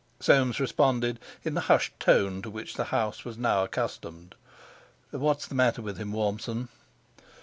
Soames 0.19 0.59
responded 0.59 1.19
in 1.43 1.53
the 1.53 1.61
hushed 1.69 1.99
tone 1.99 2.41
to 2.41 2.49
which 2.49 2.73
the 2.73 2.85
house 2.85 3.23
was 3.23 3.37
now 3.37 3.63
accustomed. 3.63 4.33
"What's 5.11 5.45
the 5.45 5.53
matter 5.53 5.83
with 5.83 5.99
him, 5.99 6.11
Warmson?" 6.11 6.69